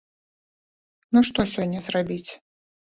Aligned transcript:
Ну 1.17 1.25
што 1.29 1.39
сёння 1.55 1.79
зрабіць? 1.93 2.29